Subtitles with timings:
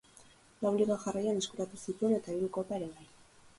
[0.65, 3.09] Lau liga jarraian eskuratu zituen eta hiru kopa ere bai.